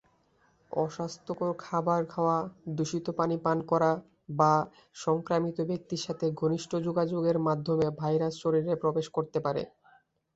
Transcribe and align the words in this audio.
অস্বাস্থ্যকর 0.71 1.49
খাবার 1.59 2.01
খাওয়া, 2.05 2.37
দূষিত 2.77 3.05
পানি 3.11 3.35
পান 3.37 3.57
করা 3.71 3.91
বা 4.39 4.53
সংক্রমিত 4.95 5.57
ব্যক্তির 5.69 6.01
সাথে 6.01 6.25
ঘনিষ্ঠ 6.33 6.71
যোগাযোগের 6.87 7.37
মাধ্যমে 7.47 7.87
ভাইরাস 7.99 8.33
শরীরে 8.43 8.73
প্রবেশ 8.75 9.07
করতে 9.09 9.39
পারে। 9.45 9.63